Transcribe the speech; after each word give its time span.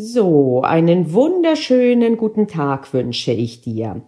So, 0.00 0.62
einen 0.62 1.12
wunderschönen 1.12 2.18
guten 2.18 2.46
Tag 2.46 2.94
wünsche 2.94 3.32
ich 3.32 3.62
dir. 3.62 4.00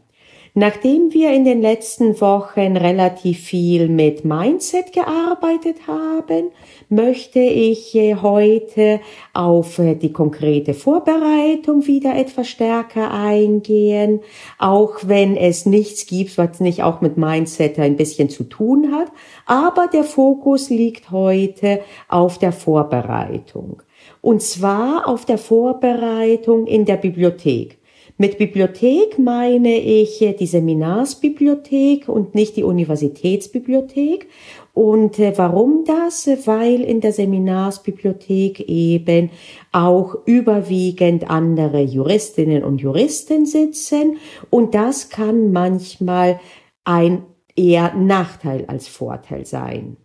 Nachdem 0.55 1.13
wir 1.13 1.33
in 1.33 1.45
den 1.45 1.61
letzten 1.61 2.21
Wochen 2.21 2.77
relativ 2.77 3.41
viel 3.41 3.89
mit 3.89 4.25
Mindset 4.25 4.93
gearbeitet 4.93 5.89
haben, 5.89 6.51
möchte 6.89 7.41
ich 7.41 7.93
äh, 7.97 8.15
heute 8.15 9.01
auf 9.33 9.81
äh, 9.81 9.97
die 9.97 10.13
konkrete 10.13 10.75
Vorbereitung 10.75 11.89
wieder 11.89 12.15
etwas 12.15 12.47
stärker 12.47 13.11
eingehen, 13.11 14.21
auch 14.61 14.99
wenn 15.03 15.37
es 15.37 15.67
nichts 15.67 16.07
gibt, 16.07 16.39
was 16.39 16.61
nicht 16.61 16.85
auch 16.85 17.01
mit 17.01 17.17
Mindset 17.17 17.81
ein 17.81 17.97
bisschen 17.97 18.29
zu 18.29 18.45
tun 18.45 18.93
hat, 18.93 19.11
aber 19.45 19.89
der 19.89 20.05
Fokus 20.05 20.71
liegt 20.71 21.11
heute 21.11 21.81
auf 22.07 22.39
der 22.39 22.53
Vorbereitung. 22.53 23.83
Und 24.21 24.43
zwar 24.43 25.09
auf 25.09 25.25
der 25.25 25.39
Vorbereitung 25.39 26.67
in 26.67 26.85
der 26.85 26.97
Bibliothek. 26.97 27.79
Mit 28.21 28.37
Bibliothek 28.37 29.19
meine 29.19 29.79
ich 29.79 30.19
die 30.39 30.47
Seminarsbibliothek 30.47 32.07
und 32.07 32.35
nicht 32.35 32.55
die 32.57 32.65
Universitätsbibliothek. 32.65 34.29
Und 34.75 35.19
äh, 35.19 35.33
warum 35.37 35.85
das? 35.87 36.29
Weil 36.45 36.83
in 36.83 37.01
der 37.01 37.15
Seminarsbibliothek 37.15 38.61
eben 38.61 39.31
auch 39.73 40.17
überwiegend 40.27 41.31
andere 41.31 41.81
Juristinnen 41.81 42.63
und 42.63 42.83
Juristen 42.83 43.47
sitzen 43.47 44.19
und 44.51 44.75
das 44.75 45.09
kann 45.09 45.51
manchmal 45.51 46.41
ein 46.85 47.25
eher 47.57 47.95
Nachteil 47.95 48.65
als 48.67 48.87
Vorteil 48.87 49.47
sein. 49.47 49.97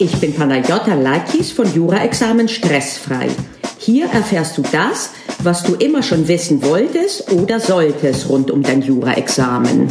Ich 0.00 0.12
bin 0.20 0.32
Panayota 0.32 0.94
Lakis 0.94 1.50
von 1.50 1.74
Jura-Examen 1.74 2.46
Stressfrei. 2.46 3.26
Hier 3.78 4.06
erfährst 4.06 4.56
du 4.56 4.62
das, 4.70 5.10
was 5.42 5.64
du 5.64 5.74
immer 5.74 6.04
schon 6.04 6.28
wissen 6.28 6.62
wolltest 6.62 7.32
oder 7.32 7.58
solltest 7.58 8.28
rund 8.28 8.52
um 8.52 8.62
dein 8.62 8.80
Jura-Examen. 8.80 9.88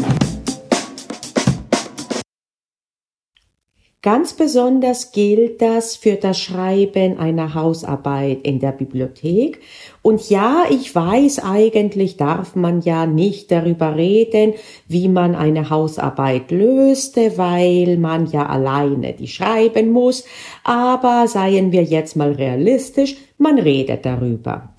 Ganz 4.08 4.36
besonders 4.36 5.12
gilt 5.12 5.62
das 5.62 5.98
für 5.98 6.16
das 6.16 6.40
Schreiben 6.40 7.20
einer 7.20 7.54
Hausarbeit 7.56 8.40
in 8.44 8.62
der 8.62 8.72
Bibliothek. 8.72 9.60
Und 10.02 10.30
ja, 10.30 10.64
ich 10.70 10.96
weiß, 10.96 11.44
eigentlich 11.44 12.16
darf 12.16 12.56
man 12.56 12.80
ja 12.80 13.06
nicht 13.06 13.52
darüber 13.52 13.98
reden, 13.98 14.54
wie 14.88 15.10
man 15.10 15.36
eine 15.36 15.70
Hausarbeit 15.70 16.52
löste, 16.52 17.38
weil 17.38 17.98
man 17.98 18.28
ja 18.28 18.46
alleine 18.46 19.12
die 19.12 19.28
schreiben 19.28 19.92
muss. 19.92 20.24
Aber 20.64 21.28
seien 21.28 21.74
wir 21.74 21.84
jetzt 21.84 22.16
mal 22.16 22.32
realistisch, 22.32 23.18
man 23.38 23.60
redet 23.60 24.06
darüber. 24.06 24.70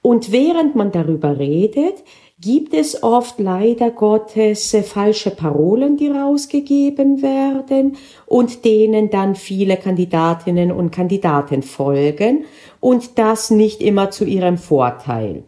Und 0.00 0.30
während 0.30 0.76
man 0.76 0.92
darüber 0.92 1.36
redet, 1.36 2.04
gibt 2.38 2.74
es 2.74 3.02
oft 3.02 3.40
leider 3.40 3.90
Gottes 3.90 4.74
äh, 4.74 4.82
falsche 4.82 5.30
Parolen, 5.30 5.96
die 5.96 6.08
rausgegeben 6.08 7.22
werden 7.22 7.96
und 8.26 8.66
denen 8.66 9.08
dann 9.08 9.36
viele 9.36 9.78
Kandidatinnen 9.78 10.70
und 10.70 10.90
Kandidaten 10.90 11.62
folgen 11.62 12.44
und 12.80 13.18
das 13.18 13.50
nicht 13.50 13.80
immer 13.80 14.10
zu 14.10 14.26
ihrem 14.26 14.58
Vorteil. 14.58 15.44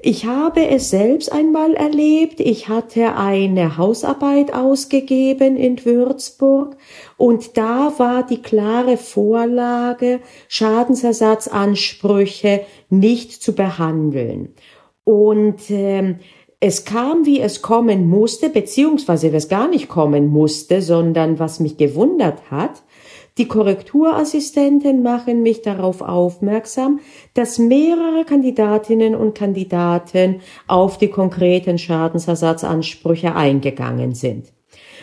Ich 0.00 0.26
habe 0.26 0.68
es 0.68 0.90
selbst 0.90 1.32
einmal 1.32 1.74
erlebt. 1.74 2.38
Ich 2.38 2.68
hatte 2.68 3.16
eine 3.16 3.76
Hausarbeit 3.76 4.54
ausgegeben 4.54 5.56
in 5.56 5.84
Würzburg 5.84 6.76
und 7.16 7.56
da 7.56 7.92
war 7.98 8.24
die 8.24 8.40
klare 8.40 8.96
Vorlage, 8.96 10.20
Schadensersatzansprüche 10.46 12.60
nicht 12.90 13.42
zu 13.42 13.56
behandeln. 13.56 14.54
Und 15.08 15.70
ähm, 15.70 16.16
es 16.60 16.84
kam, 16.84 17.24
wie 17.24 17.40
es 17.40 17.62
kommen 17.62 18.10
musste, 18.10 18.50
beziehungsweise 18.50 19.32
was 19.32 19.48
gar 19.48 19.66
nicht 19.66 19.88
kommen 19.88 20.26
musste, 20.26 20.82
sondern 20.82 21.38
was 21.38 21.60
mich 21.60 21.78
gewundert 21.78 22.50
hat. 22.50 22.82
Die 23.38 23.48
Korrekturassistenten 23.48 25.02
machen 25.02 25.42
mich 25.42 25.62
darauf 25.62 26.02
aufmerksam, 26.02 27.00
dass 27.32 27.58
mehrere 27.58 28.26
Kandidatinnen 28.26 29.14
und 29.14 29.34
Kandidaten 29.34 30.42
auf 30.66 30.98
die 30.98 31.08
konkreten 31.08 31.78
Schadensersatzansprüche 31.78 33.34
eingegangen 33.34 34.14
sind. 34.14 34.52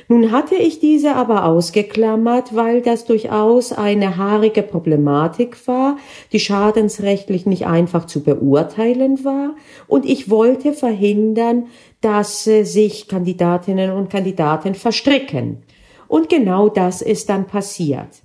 Nun 0.08 0.32
hatte 0.32 0.56
ich 0.56 0.80
diese 0.80 1.16
aber 1.16 1.46
ausgeklammert, 1.46 2.56
weil 2.56 2.82
das 2.82 3.06
durchaus 3.06 3.72
eine 3.72 4.18
haarige 4.18 4.62
Problematik 4.62 5.68
war, 5.68 5.98
die 6.32 6.40
schadensrechtlich 6.40 7.46
nicht 7.46 7.66
einfach 7.66 8.06
zu 8.06 8.22
beurteilen 8.24 9.24
war, 9.26 9.56
und 9.88 10.06
ich 10.06 10.30
wollte 10.30 10.74
verhindern, 10.74 11.68
dass 12.02 12.46
äh, 12.46 12.64
sich 12.64 13.08
Kandidatinnen 13.08 13.92
und 13.92 14.10
Kandidaten 14.10 14.76
verstricken. 14.76 15.64
Und 16.08 16.30
genau 16.30 16.70
das 16.70 17.02
ist 17.02 17.30
dann 17.30 17.48
passiert. 17.48 18.25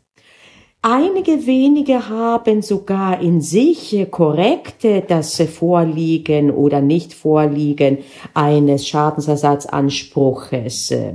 Einige 0.83 1.47
wenige 1.47 2.09
haben 2.09 2.63
sogar 2.63 3.21
in 3.21 3.43
sich 3.43 4.07
korrekte 4.11 5.03
das 5.07 5.39
Vorliegen 5.43 6.51
oder 6.51 6.81
Nicht-Vorliegen 6.81 7.99
eines 8.33 8.89
Schadensersatzanspruches 8.89 10.91
äh, 10.93 11.13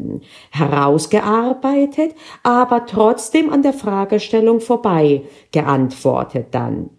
herausgearbeitet, 0.51 2.13
aber 2.43 2.85
trotzdem 2.85 3.51
an 3.51 3.63
der 3.63 3.73
Fragestellung 3.73 4.59
vorbei 4.59 5.23
geantwortet 5.51 6.49
dann. 6.51 6.91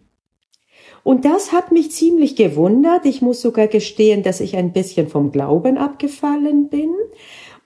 Und 1.04 1.24
das 1.24 1.52
hat 1.52 1.70
mich 1.70 1.92
ziemlich 1.92 2.34
gewundert. 2.34 3.06
Ich 3.06 3.22
muss 3.22 3.40
sogar 3.40 3.68
gestehen, 3.68 4.24
dass 4.24 4.40
ich 4.40 4.56
ein 4.56 4.72
bisschen 4.72 5.06
vom 5.06 5.30
Glauben 5.30 5.78
abgefallen 5.78 6.68
bin. 6.68 6.90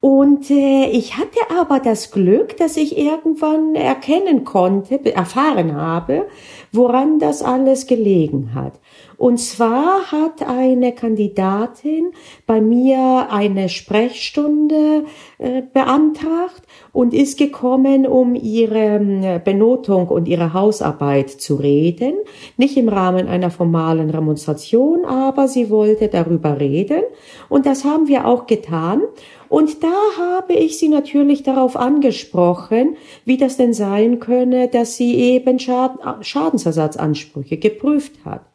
Und 0.01 0.51
äh, 0.51 0.87
ich 0.87 1.19
hatte 1.19 1.39
aber 1.55 1.79
das 1.79 2.11
Glück, 2.11 2.57
dass 2.57 2.79
ich 2.79 2.97
irgendwann 2.97 3.75
erkennen 3.75 4.45
konnte, 4.45 5.15
erfahren 5.15 5.77
habe, 5.77 6.27
woran 6.73 7.19
das 7.19 7.43
alles 7.43 7.87
gelegen 7.87 8.55
hat. 8.55 8.81
Und 9.19 9.37
zwar 9.39 10.11
hat 10.11 10.43
eine 10.43 10.95
Kandidatin 10.95 12.13
bei 12.47 12.63
mir 12.63 13.29
eine 13.31 13.69
Sprechstunde 13.69 15.05
äh, 15.37 15.61
beantragt 15.61 16.63
und 16.93 17.15
ist 17.15 17.39
gekommen, 17.39 18.07
um 18.07 18.35
ihre 18.35 19.01
äh, 19.01 19.41
Benotung 19.43 20.09
und 20.09 20.29
ihre 20.29 20.53
Hausarbeit 20.53 21.31
zu 21.31 21.57
reden. 21.57 22.15
Nicht 22.57 22.77
im 22.77 22.89
Rahmen 22.89 23.29
einer 23.29 23.51
formalen 23.51 24.11
Remonstration, 24.11 25.05
aber 25.05 25.49
sie 25.49 25.71
wollte 25.71 26.09
darüber 26.09 26.61
reden. 26.61 27.03
Und 27.49 27.67
das 27.67 27.85
haben 27.85 28.09
wir 28.09 28.27
auch 28.27 28.47
getan. 28.47 29.03
Und 29.49 29.83
da 29.83 29.93
habe 30.19 30.53
ich 30.53 30.79
sie 30.79 30.89
natürlich 30.89 31.43
darauf 31.43 31.77
angesprochen, 31.77 32.97
wie 33.25 33.37
das 33.37 33.57
denn 33.57 33.73
sein 33.73 34.21
könne, 34.21 34.69
dass 34.69 34.97
sie 34.97 35.15
eben 35.17 35.59
Schadensersatzansprüche 35.59 37.57
geprüft 37.57 38.25
hat. 38.25 38.50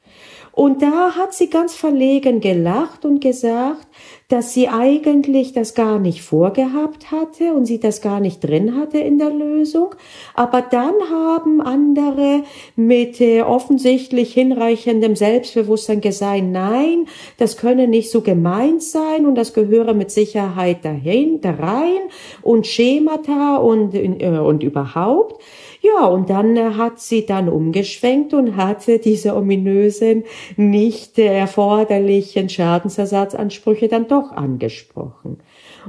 Und 0.56 0.82
da 0.82 1.16
hat 1.18 1.34
sie 1.34 1.50
ganz 1.50 1.76
verlegen 1.76 2.40
gelacht 2.40 3.04
und 3.04 3.20
gesagt, 3.20 3.88
dass 4.30 4.54
sie 4.54 4.70
eigentlich 4.70 5.52
das 5.52 5.76
gar 5.76 6.00
nicht 6.00 6.22
vorgehabt 6.22 7.12
hatte 7.12 7.54
und 7.54 7.66
sie 7.66 7.80
das 7.80 8.02
gar 8.02 8.22
nicht 8.22 8.40
drin 8.40 8.78
hatte 8.78 8.98
in 8.98 9.20
der 9.20 9.32
Lösung. 9.32 9.94
Aber 10.34 10.62
dann 10.62 10.94
haben 11.12 11.60
andere 11.60 12.44
mit 12.78 13.20
äh, 13.20 13.42
offensichtlich 13.42 14.34
hinreichendem 14.34 15.18
Selbstbewusstsein 15.18 16.00
gesagt, 16.00 16.44
nein, 16.44 17.08
das 17.38 17.58
könne 17.58 17.90
nicht 17.90 18.10
so 18.10 18.22
gemeint 18.22 18.82
sein 18.82 19.26
und 19.26 19.36
das 19.36 19.54
gehöre 19.54 19.94
mit 19.94 20.10
Sicherheit 20.10 20.86
dahin, 20.86 21.42
da 21.42 21.52
rein 21.52 22.00
und 22.42 22.66
Schemata 22.66 23.58
und, 23.58 23.94
äh, 23.94 24.40
und 24.40 24.64
überhaupt. 24.64 25.44
Ja, 25.85 26.06
und 26.06 26.31
dann 26.31 26.57
äh, 26.57 26.72
hat 26.72 27.00
sie 27.00 27.28
dann 27.28 27.47
umgeschwenkt 27.47 28.34
und 28.34 28.55
hatte 28.55 28.97
diese 28.97 29.35
ominösen, 29.35 30.23
nicht 30.58 31.20
erforderlichen 31.20 32.49
Schadensersatzansprüche 32.49 33.87
dann 33.87 34.08
doch 34.08 34.32
angesprochen. 34.32 35.37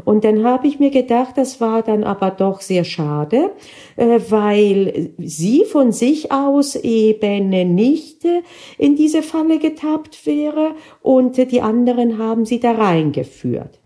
Und 0.05 0.25
dann 0.25 0.45
habe 0.45 0.67
ich 0.67 0.79
mir 0.79 0.91
gedacht, 0.91 1.39
das 1.39 1.63
war 1.63 1.83
dann 1.83 2.05
aber 2.05 2.31
doch 2.31 2.61
sehr 2.61 2.85
schade, 2.85 3.53
äh, 3.97 4.21
weil 4.29 5.15
sie 5.19 5.65
von 5.65 5.93
sich 5.93 6.31
aus 6.31 6.77
eben 6.77 7.49
nicht 7.75 8.25
äh, 8.27 8.43
in 8.77 8.97
diese 8.97 9.23
Falle 9.23 9.59
getappt 9.59 10.27
wäre 10.27 10.73
und 11.01 11.39
die 11.51 11.63
anderen 11.63 12.19
haben 12.19 12.45
sie 12.45 12.61
da 12.61 12.73
reingeführt. 12.73 13.81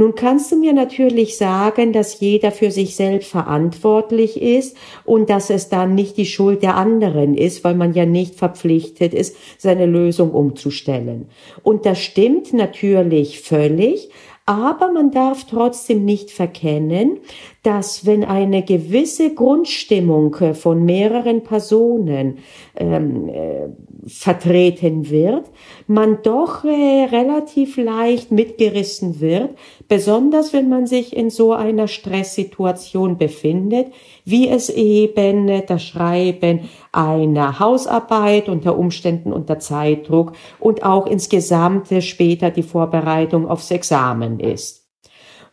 Nun 0.00 0.14
kannst 0.14 0.52
du 0.52 0.56
mir 0.56 0.72
natürlich 0.72 1.36
sagen, 1.36 1.92
dass 1.92 2.20
jeder 2.20 2.52
für 2.52 2.70
sich 2.70 2.94
selbst 2.94 3.30
verantwortlich 3.32 4.40
ist 4.40 4.76
und 5.04 5.28
dass 5.28 5.50
es 5.50 5.70
dann 5.70 5.96
nicht 5.96 6.16
die 6.16 6.24
Schuld 6.24 6.62
der 6.62 6.76
anderen 6.76 7.34
ist, 7.34 7.64
weil 7.64 7.74
man 7.74 7.94
ja 7.94 8.06
nicht 8.06 8.36
verpflichtet 8.36 9.12
ist, 9.12 9.36
seine 9.58 9.86
Lösung 9.86 10.30
umzustellen. 10.30 11.28
Und 11.64 11.84
das 11.84 11.98
stimmt 11.98 12.52
natürlich 12.52 13.40
völlig, 13.40 14.10
Aber 14.48 14.90
man 14.90 15.10
darf 15.10 15.44
trotzdem 15.44 16.06
nicht 16.06 16.30
verkennen, 16.30 17.18
dass 17.62 18.06
wenn 18.06 18.24
eine 18.24 18.62
gewisse 18.62 19.34
Grundstimmung 19.34 20.34
äh, 20.36 20.54
von 20.54 20.86
mehreren 20.86 21.42
Personen 21.42 22.38
ähm, 22.74 23.28
äh, 23.28 23.68
vertreten 24.06 25.10
wird, 25.10 25.50
man 25.86 26.22
doch 26.22 26.64
äh, 26.64 27.08
relativ 27.10 27.76
leicht 27.76 28.32
mitgerissen 28.32 29.20
wird, 29.20 29.50
besonders 29.86 30.54
wenn 30.54 30.70
man 30.70 30.86
sich 30.86 31.14
in 31.14 31.28
so 31.28 31.52
einer 31.52 31.86
Stresssituation 31.86 33.18
befindet, 33.18 33.88
wie 34.30 34.48
es 34.48 34.68
eben 34.68 35.66
das 35.66 35.82
Schreiben 35.82 36.68
einer 36.92 37.58
Hausarbeit 37.58 38.48
unter 38.48 38.78
Umständen 38.78 39.32
unter 39.32 39.58
Zeitdruck 39.58 40.32
und 40.58 40.82
auch 40.82 41.06
insgesamt 41.06 41.88
später 42.02 42.50
die 42.50 42.62
Vorbereitung 42.62 43.48
aufs 43.48 43.70
Examen 43.70 44.40
ist. 44.40 44.87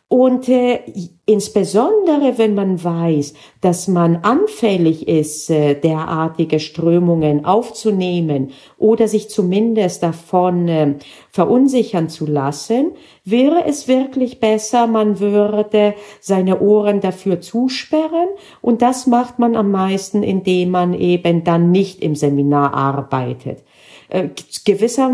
Und 0.08 0.48
äh, 0.48 0.84
insbesondere 1.26 2.38
wenn 2.38 2.54
man 2.54 2.82
weiß, 2.82 3.34
dass 3.60 3.88
man 3.88 4.18
anfällig 4.18 5.08
ist, 5.08 5.50
äh, 5.50 5.74
derartige 5.74 6.60
Strömungen 6.60 7.44
aufzunehmen 7.44 8.52
oder 8.78 9.08
sich 9.08 9.28
zumindest 9.30 10.04
davon 10.04 10.68
äh, 10.68 10.94
verunsichern 11.32 12.08
zu 12.08 12.24
lassen, 12.24 12.92
wäre 13.24 13.64
es 13.66 13.88
wirklich 13.88 14.38
besser, 14.38 14.86
man 14.86 15.18
würde 15.18 15.94
seine 16.20 16.60
Ohren 16.60 17.00
dafür 17.00 17.40
zusperren 17.40 18.28
und 18.62 18.82
das 18.82 19.08
macht 19.08 19.40
man 19.40 19.56
am 19.56 19.72
meisten, 19.72 20.22
indem 20.22 20.70
man 20.70 20.94
eben 20.94 21.42
dann 21.42 21.72
nicht 21.72 22.00
im 22.00 22.14
Seminar 22.14 22.74
arbeitet. 22.74 23.64
Äh, 24.08 24.28
gewisser, 24.64 25.10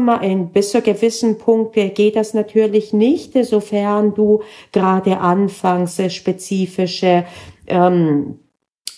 bis 0.52 0.70
zu 0.70 0.82
gewissen 0.82 1.38
Punkt 1.38 1.74
geht 1.74 2.16
das 2.16 2.34
natürlich 2.34 2.92
nicht, 2.92 3.32
sofern 3.44 4.14
du 4.14 4.42
gerade 4.72 5.18
anfangs 5.18 6.00
spezifische 6.08 7.24
ähm, 7.66 8.38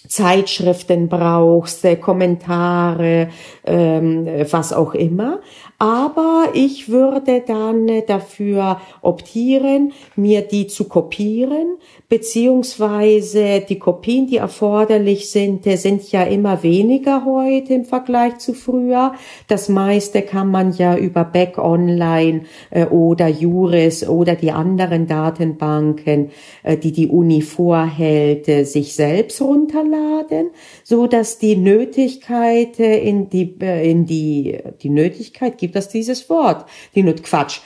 Zeitschriften 0.09 1.09
brauchst, 1.09 1.85
äh, 1.85 1.97
Kommentare, 1.97 3.29
ähm, 3.65 4.27
was 4.51 4.73
auch 4.73 4.95
immer. 4.95 5.41
Aber 5.79 6.49
ich 6.55 6.89
würde 6.89 7.43
dann 7.47 7.91
dafür 8.07 8.81
optieren, 9.03 9.93
mir 10.15 10.43
die 10.43 10.67
zu 10.67 10.85
kopieren, 10.85 11.79
beziehungsweise 12.09 13.61
die 13.69 13.79
Kopien, 13.79 14.27
die 14.27 14.37
erforderlich 14.37 15.31
sind, 15.31 15.65
sind 15.65 16.11
ja 16.13 16.23
immer 16.23 16.63
weniger 16.63 17.25
heute 17.25 17.75
im 17.75 17.85
Vergleich 17.85 18.39
zu 18.39 18.55
früher. 18.55 19.15
Das 19.49 19.69
meiste 19.69 20.23
kann 20.23 20.51
man 20.51 20.73
ja 20.73 20.97
über 20.97 21.25
Back 21.25 21.59
Online 21.59 22.43
äh, 22.71 22.87
oder 22.87 23.29
Juris 23.29 24.09
oder 24.09 24.37
die 24.37 24.53
anderen 24.53 25.07
Datenbanken, 25.07 26.31
äh, 26.63 26.77
die 26.77 26.93
die 26.93 27.09
Uni 27.09 27.43
vorhält, 27.43 28.49
äh, 28.49 28.65
sich 28.65 28.95
selbst 28.95 29.43
runterladen, 29.43 29.94
so 30.83 31.07
dass 31.07 31.39
die 31.39 31.57
Nötigkeit 31.57 32.79
in 32.79 33.29
die 33.29 33.57
in 33.61 34.07
die 34.07 34.59
die 34.83 34.91
Nötigkeit 34.91 35.59
gibt 35.59 35.77
es 35.77 35.89
dieses 35.89 36.29
Wort, 36.31 36.67
die 36.95 37.03
Not 37.03 37.23
Quatsch, 37.23 37.61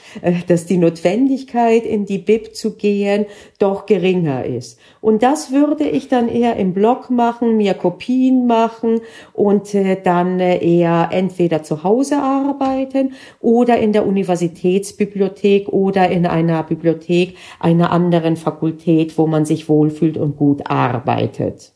dass 0.47 0.65
die 0.65 0.77
Notwendigkeit 0.77 1.85
in 1.85 2.05
die 2.05 2.17
Bib 2.17 2.55
zu 2.55 2.75
gehen 2.75 3.25
doch 3.59 3.85
geringer 3.85 4.45
ist. 4.45 4.79
Und 5.01 5.23
das 5.23 5.51
würde 5.51 5.87
ich 5.87 6.07
dann 6.07 6.29
eher 6.29 6.55
im 6.57 6.73
Blog 6.73 7.09
machen, 7.09 7.57
mir 7.57 7.73
Kopien 7.73 8.47
machen 8.47 9.01
und 9.33 9.73
äh, 9.73 9.97
dann 10.01 10.39
äh, 10.39 10.57
eher 10.57 11.09
entweder 11.11 11.63
zu 11.63 11.83
Hause 11.83 12.17
arbeiten 12.17 13.13
oder 13.39 13.77
in 13.79 13.93
der 13.93 14.05
Universitätsbibliothek 14.05 15.69
oder 15.69 16.09
in 16.09 16.25
einer 16.25 16.63
Bibliothek 16.63 17.35
einer 17.59 17.91
anderen 17.91 18.35
Fakultät, 18.35 19.17
wo 19.17 19.27
man 19.27 19.45
sich 19.45 19.69
wohlfühlt 19.69 20.17
und 20.17 20.37
gut 20.37 20.69
arbeitet. 20.69 21.73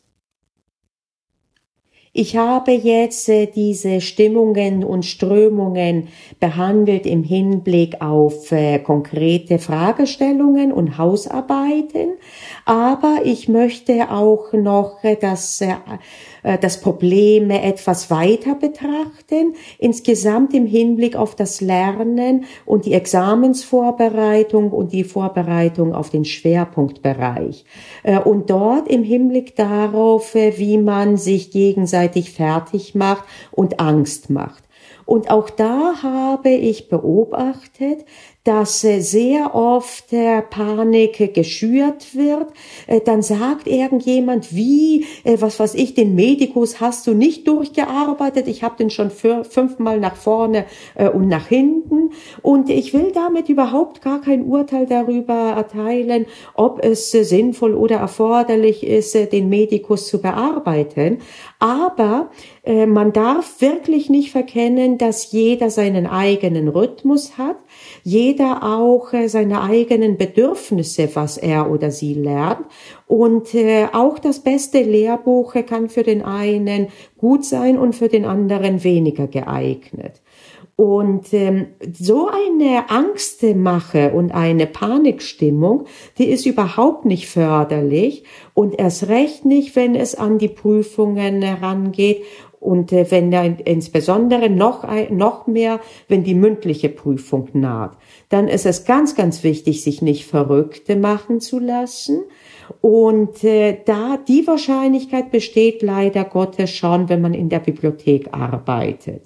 Ich 2.16 2.36
habe 2.36 2.70
jetzt 2.70 3.28
äh, 3.28 3.46
diese 3.46 4.00
Stimmungen 4.00 4.84
und 4.84 5.04
Strömungen 5.04 6.06
behandelt 6.38 7.06
im 7.06 7.24
Hinblick 7.24 8.00
auf 8.00 8.52
äh, 8.52 8.78
konkrete 8.78 9.58
Fragestellungen 9.58 10.70
und 10.70 10.96
Hausarbeiten, 10.96 12.12
aber 12.66 13.22
ich 13.24 13.48
möchte 13.48 14.12
auch 14.12 14.52
noch 14.52 15.02
äh, 15.02 15.16
das 15.20 15.60
das 16.60 16.80
Problem 16.80 17.50
etwas 17.50 18.10
weiter 18.10 18.54
betrachten, 18.54 19.54
insgesamt 19.78 20.52
im 20.52 20.66
Hinblick 20.66 21.16
auf 21.16 21.34
das 21.34 21.60
Lernen 21.60 22.44
und 22.66 22.84
die 22.84 22.92
Examensvorbereitung 22.92 24.70
und 24.70 24.92
die 24.92 25.04
Vorbereitung 25.04 25.94
auf 25.94 26.10
den 26.10 26.24
Schwerpunktbereich. 26.24 27.64
Äh, 28.02 28.18
und 28.18 28.50
dort 28.50 28.88
im 28.88 29.02
Hinblick 29.02 29.56
darauf, 29.56 30.34
äh, 30.34 30.58
wie 30.58 30.78
man 30.78 31.16
sich 31.16 31.50
gegenseitig 31.50 32.32
fertig 32.32 32.94
macht 32.94 33.24
und 33.50 33.80
Angst 33.80 34.30
macht. 34.30 34.64
Und 35.06 35.30
auch 35.30 35.50
da 35.50 36.02
habe 36.02 36.50
ich 36.50 36.88
beobachtet, 36.88 38.06
dass 38.44 38.84
äh, 38.84 39.00
sehr 39.00 39.54
oft 39.54 40.10
Panik 40.50 41.34
geschürt 41.34 42.14
wird. 42.14 42.48
Äh, 42.86 43.00
dann 43.00 43.22
sagt 43.22 43.66
irgendjemand, 43.66 44.54
wie, 44.54 45.06
äh, 45.24 45.38
was 45.40 45.58
weiß 45.58 45.74
ich, 45.74 45.94
den 45.94 46.14
Medikus 46.14 46.80
hast 46.80 47.06
du 47.06 47.14
nicht 47.14 47.48
durchgearbeitet. 47.48 48.46
Ich 48.46 48.62
habe 48.62 48.76
den 48.76 48.90
schon 48.90 49.10
fünfmal 49.10 49.98
nach 49.98 50.16
vorne 50.16 50.66
und 51.14 51.28
nach 51.28 51.46
hinten. 51.46 52.10
Und 52.42 52.68
ich 52.68 52.92
will 52.92 53.12
damit 53.12 53.48
überhaupt 53.48 54.02
gar 54.02 54.20
kein 54.20 54.44
Urteil 54.44 54.86
darüber 54.86 55.34
erteilen, 55.56 56.26
ob 56.54 56.84
es 56.84 57.10
sinnvoll 57.10 57.74
oder 57.74 57.96
erforderlich 57.96 58.84
ist, 58.84 59.14
den 59.14 59.48
Medikus 59.48 60.08
zu 60.08 60.20
bearbeiten. 60.20 61.18
Aber 61.58 62.30
man 62.64 63.12
darf 63.12 63.60
wirklich 63.60 64.10
nicht 64.10 64.30
verkennen, 64.30 64.98
dass 64.98 65.32
jeder 65.32 65.70
seinen 65.70 66.06
eigenen 66.06 66.68
Rhythmus 66.68 67.38
hat 67.38 67.56
jeder 68.04 68.62
auch 68.62 69.12
äh, 69.14 69.28
seine 69.28 69.62
eigenen 69.62 70.18
Bedürfnisse, 70.18 71.08
was 71.14 71.38
er 71.38 71.70
oder 71.70 71.90
sie 71.90 72.14
lernt. 72.14 72.66
Und 73.06 73.54
äh, 73.54 73.86
auch 73.92 74.18
das 74.18 74.40
beste 74.40 74.82
Lehrbuch 74.82 75.54
kann 75.66 75.88
für 75.88 76.02
den 76.02 76.22
einen 76.22 76.88
gut 77.16 77.44
sein 77.44 77.78
und 77.78 77.96
für 77.96 78.08
den 78.08 78.26
anderen 78.26 78.84
weniger 78.84 79.26
geeignet. 79.26 80.20
Und 80.76 81.32
ähm, 81.32 81.68
so 81.92 82.28
eine 82.28 82.90
Angstmache 82.90 84.12
und 84.12 84.32
eine 84.32 84.66
Panikstimmung, 84.66 85.84
die 86.18 86.24
ist 86.24 86.46
überhaupt 86.46 87.04
nicht 87.04 87.28
förderlich 87.28 88.24
und 88.54 88.78
erst 88.78 89.08
recht 89.08 89.44
nicht, 89.44 89.76
wenn 89.76 89.94
es 89.94 90.16
an 90.16 90.38
die 90.38 90.48
Prüfungen 90.48 91.42
herangeht 91.42 92.24
und 92.64 92.92
äh, 92.92 93.08
wenn 93.10 93.30
da 93.30 93.44
insbesondere 93.44 94.48
noch, 94.48 94.84
noch 95.10 95.46
mehr, 95.46 95.80
wenn 96.08 96.24
die 96.24 96.34
mündliche 96.34 96.88
Prüfung 96.88 97.50
naht, 97.52 97.96
dann 98.28 98.48
ist 98.48 98.66
es 98.66 98.84
ganz, 98.84 99.14
ganz 99.14 99.42
wichtig, 99.44 99.82
sich 99.82 100.02
nicht 100.02 100.26
verrückte 100.26 100.96
machen 100.96 101.40
zu 101.40 101.58
lassen. 101.58 102.22
Und 102.80 103.44
äh, 103.44 103.78
da 103.84 104.16
die 104.16 104.46
Wahrscheinlichkeit 104.46 105.30
besteht 105.30 105.82
leider 105.82 106.24
Gottes 106.24 106.70
schon, 106.70 107.08
wenn 107.08 107.20
man 107.20 107.34
in 107.34 107.48
der 107.48 107.60
Bibliothek 107.60 108.28
arbeitet. 108.32 109.22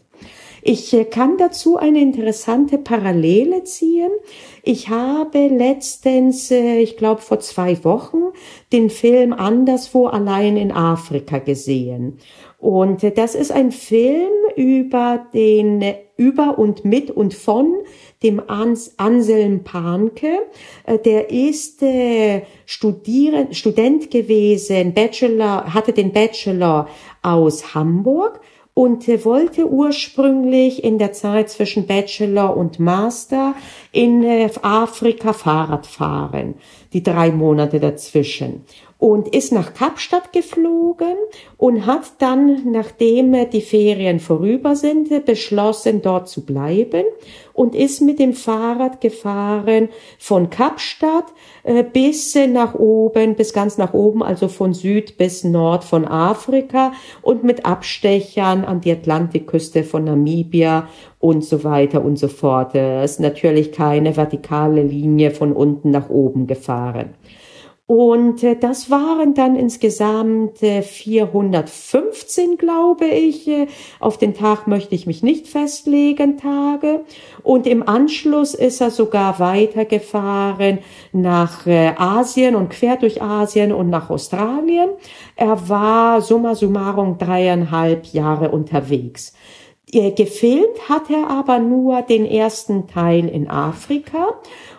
Ich 0.62 0.92
äh, 0.92 1.04
kann 1.04 1.36
dazu 1.38 1.76
eine 1.76 2.00
interessante 2.00 2.78
Parallele 2.78 3.64
ziehen. 3.64 4.10
Ich 4.62 4.88
habe 4.88 5.46
letztens, 5.46 6.50
äh, 6.50 6.80
ich 6.80 6.96
glaube 6.96 7.20
vor 7.20 7.40
zwei 7.40 7.82
Wochen, 7.84 8.18
den 8.72 8.90
Film 8.90 9.32
Anderswo 9.32 10.06
allein 10.06 10.56
in 10.56 10.72
Afrika 10.72 11.38
gesehen. 11.38 12.18
Und 12.58 13.04
äh, 13.04 13.12
das 13.12 13.34
ist 13.34 13.52
ein 13.52 13.70
Film 13.70 14.32
über 14.56 15.26
den, 15.32 15.84
über 16.16 16.58
und 16.58 16.84
mit 16.84 17.10
und 17.10 17.34
von 17.34 17.74
dem 18.22 18.42
Ans 18.48 18.94
Anselm 18.96 19.64
Panke. 19.64 20.46
Der 21.04 21.30
ist 21.30 21.82
äh, 21.82 22.42
Studier 22.66 23.48
Student 23.52 24.10
gewesen, 24.10 24.92
Bachelor, 24.94 25.72
hatte 25.72 25.92
den 25.92 26.12
Bachelor 26.12 26.88
aus 27.22 27.74
Hamburg 27.74 28.40
und 28.78 29.08
wollte 29.24 29.68
ursprünglich 29.68 30.84
in 30.84 30.98
der 30.98 31.12
Zeit 31.12 31.50
zwischen 31.50 31.88
Bachelor 31.88 32.56
und 32.56 32.78
Master 32.78 33.54
in 33.90 34.22
äh, 34.22 34.48
Afrika 34.62 35.32
Fahrrad 35.32 35.84
fahren, 35.84 36.54
die 36.92 37.02
drei 37.02 37.32
Monate 37.32 37.80
dazwischen. 37.80 38.64
Und 38.98 39.28
ist 39.28 39.52
nach 39.52 39.74
Kapstadt 39.74 40.32
geflogen 40.32 41.16
und 41.56 41.86
hat 41.86 42.02
dann, 42.18 42.72
nachdem 42.72 43.48
die 43.50 43.60
Ferien 43.60 44.18
vorüber 44.18 44.74
sind, 44.74 45.24
beschlossen, 45.24 46.02
dort 46.02 46.28
zu 46.28 46.44
bleiben 46.44 47.04
und 47.52 47.76
ist 47.76 48.00
mit 48.00 48.18
dem 48.18 48.32
Fahrrad 48.32 49.00
gefahren 49.00 49.88
von 50.18 50.50
Kapstadt 50.50 51.26
äh, 51.62 51.84
bis 51.84 52.34
nach 52.34 52.74
oben, 52.74 53.36
bis 53.36 53.52
ganz 53.52 53.78
nach 53.78 53.94
oben, 53.94 54.22
also 54.22 54.48
von 54.48 54.74
Süd 54.74 55.16
bis 55.16 55.44
Nord 55.44 55.84
von 55.84 56.04
Afrika 56.04 56.92
und 57.22 57.44
mit 57.44 57.66
Abstechern 57.66 58.64
an 58.64 58.80
die 58.80 58.90
Atlantikküste 58.90 59.84
von 59.84 60.04
Namibia 60.04 60.88
und 61.20 61.44
so 61.44 61.62
weiter 61.62 62.04
und 62.04 62.18
so 62.18 62.28
fort. 62.28 62.74
Es 62.74 63.12
ist 63.12 63.20
natürlich 63.20 63.70
keine 63.70 64.16
vertikale 64.16 64.82
Linie 64.82 65.30
von 65.30 65.52
unten 65.52 65.92
nach 65.92 66.10
oben 66.10 66.48
gefahren. 66.48 67.14
Und 67.88 68.44
äh, 68.44 68.54
das 68.54 68.90
waren 68.90 69.32
dann 69.32 69.56
insgesamt 69.56 70.62
äh, 70.62 70.82
415, 70.82 72.58
glaube 72.58 73.06
ich. 73.06 73.48
Äh, 73.48 73.66
auf 73.98 74.18
den 74.18 74.34
Tag 74.34 74.66
möchte 74.66 74.94
ich 74.94 75.06
mich 75.06 75.22
nicht 75.22 75.48
festlegen, 75.48 76.36
Tage. 76.36 77.00
Und 77.42 77.66
im 77.66 77.88
Anschluss 77.88 78.52
ist 78.52 78.82
er 78.82 78.90
sogar 78.90 79.38
weitergefahren 79.38 80.80
nach 81.12 81.66
äh, 81.66 81.94
Asien 81.96 82.56
und 82.56 82.68
quer 82.68 82.96
durch 82.96 83.22
Asien 83.22 83.72
und 83.72 83.88
nach 83.88 84.10
Australien. 84.10 84.90
Er 85.34 85.70
war 85.70 86.20
summa 86.20 86.54
summarum 86.54 87.16
dreieinhalb 87.16 88.04
Jahre 88.12 88.50
unterwegs. 88.50 89.32
Gefilmt 89.90 90.88
hat 90.88 91.08
er 91.08 91.30
aber 91.30 91.58
nur 91.60 92.02
den 92.02 92.26
ersten 92.26 92.86
Teil 92.88 93.26
in 93.26 93.48
Afrika 93.48 94.34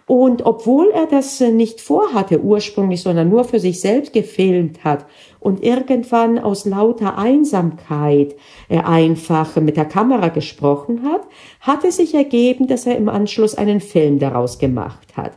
und 0.05 0.45
obwohl 0.45 0.91
er 0.91 1.07
das 1.07 1.39
nicht 1.39 1.81
vorhatte 1.81 2.41
ursprünglich, 2.41 3.01
sondern 3.01 3.29
nur 3.29 3.43
für 3.43 3.59
sich 3.59 3.81
selbst 3.81 4.13
gefilmt 4.13 4.83
hat 4.83 5.07
und 5.39 5.63
irgendwann 5.63 6.37
aus 6.37 6.65
lauter 6.65 7.17
Einsamkeit 7.17 8.35
er 8.69 8.87
einfach 8.87 9.55
mit 9.55 9.77
der 9.77 9.85
Kamera 9.85 10.27
gesprochen 10.27 11.03
hat, 11.03 11.21
hat 11.61 11.83
es 11.85 11.97
sich 11.97 12.13
ergeben, 12.13 12.67
dass 12.67 12.85
er 12.85 12.95
im 12.95 13.09
Anschluss 13.09 13.55
einen 13.55 13.81
Film 13.81 14.19
daraus 14.19 14.59
gemacht 14.59 15.17
hat. 15.17 15.33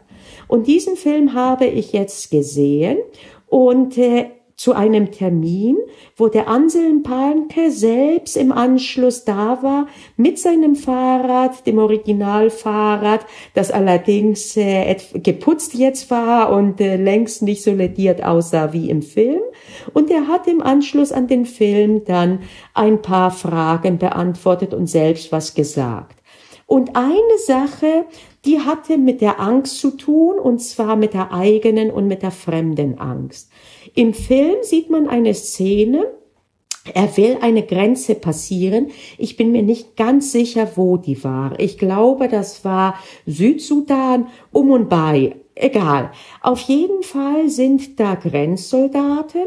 Und 0.49 0.67
diesen 0.67 0.97
Film 0.97 1.33
habe 1.33 1.65
ich 1.65 1.93
jetzt 1.93 2.31
gesehen 2.31 2.99
und 3.47 3.97
äh, 3.97 4.27
zu 4.57 4.73
einem 4.73 5.11
Termin, 5.11 5.77
wo 6.17 6.29
der 6.29 6.49
Anselm 6.49 7.03
Panke 7.03 7.71
selbst 7.71 8.37
im 8.37 8.53
Anschluss 8.53 9.25
da 9.25 9.63
war 9.63 9.87
mit 10.17 10.39
seinem 10.39 10.77
Fahrrad, 10.77 11.67
dem 11.67 11.79
Originalfahrrad, 11.79 13.27
das 13.55 13.71
allerdings 13.71 14.57
äh, 14.57 14.97
geputzt 15.15 15.75
jetzt 15.75 16.11
war 16.11 16.53
und 16.53 16.81
äh, 16.81 16.97
längst 16.97 17.43
nicht 17.43 17.63
so 17.63 17.73
lediert 17.73 18.23
aussah 18.23 18.73
wie 18.73 18.91
im 18.91 19.03
Film. 19.03 19.43
Und 19.95 20.11
er 20.11 20.29
hat 20.29 20.47
im 20.47 20.63
Anschluss 20.63 21.13
an 21.13 21.27
den 21.27 21.47
Film 21.47 22.05
dann 22.05 22.41
ein 22.75 23.03
paar 23.03 23.31
Fragen 23.31 23.99
beantwortet 23.99 24.75
und 24.75 24.87
selbst 24.87 25.33
was 25.33 25.55
gesagt. 25.55 26.23
Und 26.67 26.97
eine 26.97 27.39
Sache, 27.45 28.07
die 28.45 28.61
hatte 28.61 28.99
mit 28.99 29.21
der 29.21 29.41
Angst 29.41 29.79
zu 29.79 29.91
tun, 29.91 30.39
und 30.39 30.61
zwar 30.61 30.97
mit 30.97 31.15
der 31.15 31.33
eigenen 31.33 31.91
und 31.91 32.09
mit 32.09 32.23
der 32.23 32.31
fremden 32.31 32.99
Angst. 32.99 33.51
Im 33.95 34.15
Film 34.15 34.57
sieht 34.63 34.91
man 34.91 35.09
eine 35.09 35.35
Szene, 35.35 36.07
er 36.95 37.17
will 37.17 37.39
eine 37.41 37.63
Grenze 37.63 38.15
passieren. 38.17 38.91
Ich 39.17 39.37
bin 39.37 39.53
mir 39.53 39.63
nicht 39.63 39.97
ganz 39.97 40.33
sicher, 40.33 40.73
wo 40.75 40.97
die 40.97 41.23
war. 41.23 41.59
Ich 41.61 41.79
glaube, 41.79 42.29
das 42.29 42.65
war 42.65 42.97
Südsudan, 43.25 44.27
um 44.51 44.71
und 44.71 44.89
bei. 44.89 45.37
Egal. 45.55 46.11
Auf 46.41 46.61
jeden 46.61 47.03
Fall 47.03 47.49
sind 47.49 48.01
da 48.01 48.15
Grenzsoldaten 48.15 49.47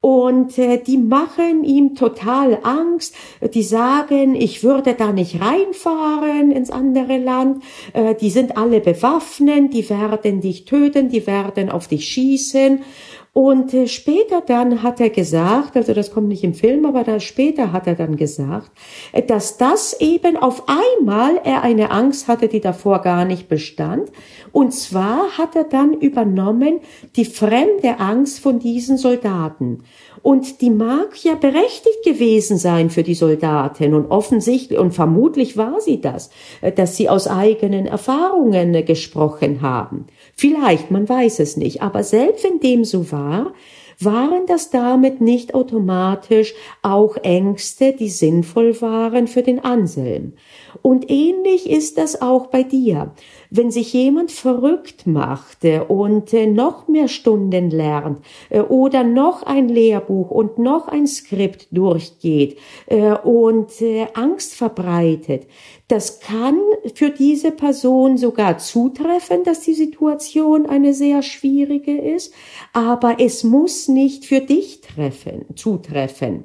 und 0.00 0.56
äh, 0.56 0.78
die 0.78 0.96
machen 0.96 1.62
ihm 1.64 1.94
total 1.94 2.58
Angst. 2.62 3.14
Die 3.52 3.62
sagen, 3.62 4.34
ich 4.34 4.64
würde 4.64 4.94
da 4.94 5.12
nicht 5.12 5.42
reinfahren 5.42 6.50
ins 6.52 6.70
andere 6.70 7.18
Land. 7.18 7.62
Äh, 7.92 8.14
die 8.14 8.30
sind 8.30 8.56
alle 8.56 8.80
bewaffnet, 8.80 9.74
die 9.74 9.88
werden 9.90 10.40
dich 10.40 10.64
töten, 10.64 11.10
die 11.10 11.26
werden 11.26 11.68
auf 11.68 11.86
dich 11.86 12.08
schießen. 12.08 12.80
Und 13.32 13.72
äh, 13.74 13.86
später 13.86 14.40
dann 14.40 14.82
hat 14.82 15.00
er 15.00 15.10
gesagt, 15.10 15.76
also 15.76 15.94
das 15.94 16.10
kommt 16.10 16.26
nicht 16.26 16.42
im 16.42 16.54
Film, 16.54 16.84
aber 16.84 17.04
da 17.04 17.20
später 17.20 17.72
hat 17.72 17.86
er 17.86 17.94
dann 17.94 18.16
gesagt, 18.16 18.72
äh, 19.12 19.22
dass 19.22 19.56
das 19.56 20.00
eben 20.00 20.36
auf 20.36 20.64
einmal 20.66 21.40
er 21.44 21.62
eine 21.62 21.92
Angst 21.92 22.26
hatte, 22.26 22.48
die 22.48 22.60
davor 22.60 23.02
gar 23.02 23.24
nicht 23.24 23.48
bestand. 23.48 24.10
Und 24.50 24.72
zwar 24.72 25.38
hat 25.38 25.54
er 25.54 25.62
dann 25.62 25.92
übernommen 25.92 26.80
die 27.14 27.24
fremde 27.24 28.00
Angst 28.00 28.40
von 28.40 28.58
diesen 28.58 28.98
Soldaten. 28.98 29.84
Und 30.22 30.60
die 30.60 30.70
mag 30.70 31.22
ja 31.22 31.36
berechtigt 31.36 32.04
gewesen 32.04 32.58
sein 32.58 32.90
für 32.90 33.04
die 33.04 33.14
Soldaten 33.14 33.94
und 33.94 34.10
offensichtlich 34.10 34.78
und 34.78 34.92
vermutlich 34.92 35.56
war 35.56 35.80
sie 35.80 36.00
das, 36.00 36.30
äh, 36.62 36.72
dass 36.72 36.96
sie 36.96 37.08
aus 37.08 37.28
eigenen 37.28 37.86
Erfahrungen 37.86 38.84
gesprochen 38.84 39.62
haben. 39.62 40.06
Vielleicht, 40.40 40.90
man 40.90 41.06
weiß 41.06 41.40
es 41.40 41.58
nicht, 41.58 41.82
aber 41.82 42.02
selbst 42.02 42.44
wenn 42.44 42.60
dem 42.60 42.82
so 42.82 43.12
war, 43.12 43.52
waren 43.98 44.46
das 44.46 44.70
damit 44.70 45.20
nicht 45.20 45.52
automatisch 45.52 46.54
auch 46.80 47.18
Ängste, 47.18 47.92
die 47.92 48.08
sinnvoll 48.08 48.80
waren 48.80 49.28
für 49.28 49.42
den 49.42 49.62
Anselm. 49.62 50.32
Und 50.80 51.10
ähnlich 51.10 51.68
ist 51.68 51.98
das 51.98 52.22
auch 52.22 52.46
bei 52.46 52.62
dir. 52.62 53.12
Wenn 53.52 53.72
sich 53.72 53.92
jemand 53.92 54.30
verrückt 54.30 55.08
macht 55.08 55.64
und 55.88 56.32
äh, 56.32 56.46
noch 56.46 56.86
mehr 56.86 57.08
Stunden 57.08 57.70
lernt 57.70 58.24
äh, 58.48 58.60
oder 58.60 59.02
noch 59.02 59.42
ein 59.42 59.68
Lehrbuch 59.68 60.30
und 60.30 60.58
noch 60.58 60.86
ein 60.86 61.08
Skript 61.08 61.66
durchgeht 61.72 62.58
äh, 62.86 63.12
und 63.12 63.70
Angst 64.14 64.54
verbreitet, 64.54 65.46
das 65.88 66.20
kann 66.20 66.60
für 66.94 67.10
diese 67.10 67.50
Person 67.50 68.16
sogar 68.16 68.58
zutreffen, 68.58 69.42
dass 69.42 69.62
die 69.62 69.74
Situation 69.74 70.66
eine 70.66 70.94
sehr 70.94 71.22
schwierige 71.22 71.98
ist, 71.98 72.32
aber 72.72 73.16
es 73.18 73.42
muss 73.42 73.88
nicht 73.88 74.24
für 74.24 74.40
dich 74.40 74.80
treffen, 74.80 75.46
zutreffen. 75.56 76.44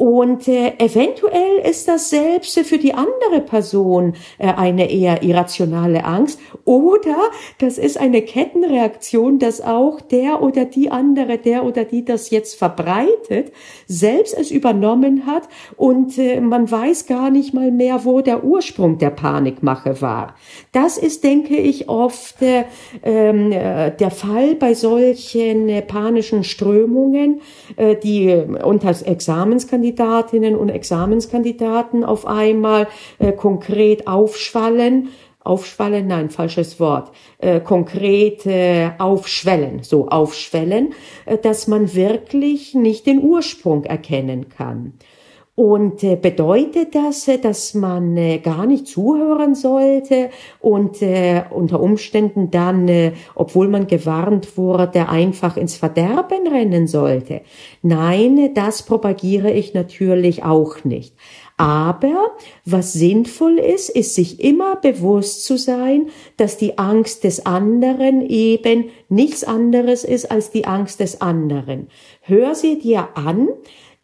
Und 0.00 0.48
äh, 0.48 0.72
eventuell 0.78 1.58
ist 1.68 1.86
das 1.86 2.08
selbst 2.08 2.58
für 2.60 2.78
die 2.78 2.94
andere 2.94 3.42
Person 3.44 4.14
äh, 4.38 4.46
eine 4.46 4.90
eher 4.90 5.22
irrationale 5.22 6.06
Angst. 6.06 6.40
Oder 6.64 7.16
das 7.58 7.76
ist 7.76 7.98
eine 7.98 8.22
Kettenreaktion, 8.22 9.38
dass 9.38 9.60
auch 9.60 10.00
der 10.00 10.40
oder 10.40 10.64
die 10.64 10.90
andere, 10.90 11.36
der 11.36 11.66
oder 11.66 11.84
die 11.84 12.02
das 12.02 12.30
jetzt 12.30 12.54
verbreitet, 12.54 13.52
selbst 13.86 14.34
es 14.38 14.50
übernommen 14.50 15.26
hat 15.26 15.50
und 15.76 16.16
äh, 16.16 16.40
man 16.40 16.70
weiß 16.70 17.04
gar 17.04 17.28
nicht 17.28 17.52
mal 17.52 17.70
mehr, 17.70 18.06
wo 18.06 18.22
der 18.22 18.42
Ursprung 18.42 18.96
der 18.96 19.10
Panikmache 19.10 20.00
war. 20.00 20.34
Das 20.72 20.96
ist, 20.96 21.24
denke 21.24 21.58
ich, 21.58 21.90
oft 21.90 22.40
äh, 22.40 22.64
ähm, 23.02 23.52
äh, 23.52 23.90
der 23.90 24.10
Fall 24.10 24.54
bei 24.54 24.72
solchen 24.72 25.68
äh, 25.68 25.82
panischen 25.82 26.42
Strömungen, 26.42 27.42
äh, 27.76 27.96
die 27.96 28.34
unter 28.64 28.88
Examenskandidierenden 28.88 29.89
Kandidatinnen 29.90 30.54
und 30.54 30.68
Examenskandidaten 30.68 32.04
auf 32.04 32.26
einmal 32.26 32.86
äh, 33.18 33.32
konkret 33.32 34.06
aufschwallen, 34.06 35.08
aufschwallen, 35.42 36.06
nein, 36.06 36.30
falsches 36.30 36.78
Wort, 36.78 37.10
äh, 37.38 37.60
konkret 37.60 38.46
äh, 38.46 38.90
aufschwellen, 38.98 39.82
so 39.82 40.08
aufschwellen, 40.08 40.94
äh, 41.26 41.38
dass 41.38 41.66
man 41.66 41.94
wirklich 41.94 42.74
nicht 42.74 43.06
den 43.06 43.22
Ursprung 43.22 43.84
erkennen 43.84 44.48
kann. 44.48 44.92
Und 45.60 46.02
äh, 46.04 46.16
bedeutet 46.16 46.94
das, 46.94 47.28
äh, 47.28 47.36
dass 47.36 47.74
man 47.74 48.16
äh, 48.16 48.38
gar 48.38 48.64
nicht 48.64 48.86
zuhören 48.86 49.54
sollte 49.54 50.30
und 50.58 51.02
äh, 51.02 51.42
unter 51.50 51.80
Umständen 51.80 52.50
dann, 52.50 52.88
äh, 52.88 53.12
obwohl 53.34 53.68
man 53.68 53.86
gewarnt 53.86 54.56
wurde, 54.56 55.10
einfach 55.10 55.58
ins 55.58 55.76
Verderben 55.76 56.46
rennen 56.46 56.86
sollte? 56.86 57.42
Nein, 57.82 58.54
das 58.54 58.84
propagiere 58.84 59.50
ich 59.50 59.74
natürlich 59.74 60.44
auch 60.44 60.82
nicht. 60.84 61.14
Aber 61.58 62.30
was 62.64 62.94
sinnvoll 62.94 63.58
ist, 63.58 63.90
ist 63.90 64.14
sich 64.14 64.42
immer 64.42 64.76
bewusst 64.76 65.44
zu 65.44 65.58
sein, 65.58 66.06
dass 66.38 66.56
die 66.56 66.78
Angst 66.78 67.22
des 67.22 67.44
anderen 67.44 68.22
eben 68.22 68.86
nichts 69.10 69.44
anderes 69.44 70.04
ist 70.04 70.30
als 70.30 70.50
die 70.52 70.64
Angst 70.64 71.00
des 71.00 71.20
anderen. 71.20 71.88
Hör 72.22 72.54
sie 72.54 72.78
dir 72.78 73.08
an, 73.14 73.48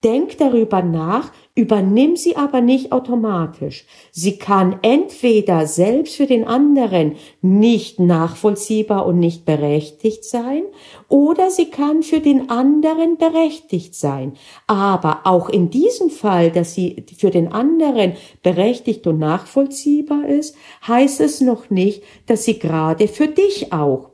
Denk 0.04 0.38
darüber 0.38 0.82
nach, 0.82 1.32
übernimm 1.56 2.16
sie 2.16 2.36
aber 2.36 2.60
nicht 2.60 2.92
automatisch. 2.92 3.86
Sie 4.12 4.38
kann 4.38 4.78
entweder 4.82 5.66
selbst 5.66 6.14
für 6.14 6.26
den 6.26 6.46
anderen 6.46 7.16
nicht 7.40 7.98
nachvollziehbar 7.98 9.06
und 9.06 9.18
nicht 9.18 9.46
berechtigt 9.46 10.24
sein, 10.24 10.64
oder 11.08 11.50
sie 11.50 11.70
kann 11.70 12.02
für 12.02 12.20
den 12.20 12.50
anderen 12.50 13.16
berechtigt 13.16 13.94
sein. 13.94 14.34
Aber 14.66 15.20
auch 15.24 15.48
in 15.48 15.70
diesem 15.70 16.10
Fall, 16.10 16.50
dass 16.50 16.74
sie 16.74 17.06
für 17.16 17.30
den 17.30 17.50
anderen 17.50 18.12
berechtigt 18.42 19.06
und 19.06 19.18
nachvollziehbar 19.18 20.28
ist, 20.28 20.56
heißt 20.86 21.20
es 21.20 21.40
noch 21.40 21.70
nicht, 21.70 22.02
dass 22.26 22.44
sie 22.44 22.58
gerade 22.58 23.08
für 23.08 23.28
dich 23.28 23.72
auch 23.72 24.10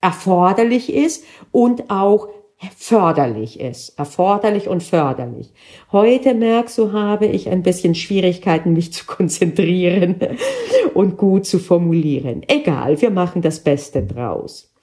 erforderlich 0.00 0.92
ist 0.92 1.24
und 1.52 1.90
auch 1.90 2.28
förderlich 2.76 3.60
ist. 3.60 3.98
Erforderlich 3.98 4.68
und 4.68 4.82
förderlich. 4.82 5.52
Heute 5.92 6.34
merkst 6.34 6.78
du, 6.78 6.92
habe 6.92 7.26
ich 7.26 7.48
ein 7.48 7.62
bisschen 7.62 7.94
Schwierigkeiten, 7.94 8.72
mich 8.72 8.92
zu 8.92 9.06
konzentrieren 9.06 10.16
und 10.94 11.16
gut 11.16 11.46
zu 11.46 11.58
formulieren. 11.58 12.42
Egal, 12.48 13.00
wir 13.00 13.10
machen 13.10 13.42
das 13.42 13.60
Beste 13.60 14.02
draus. 14.02 14.73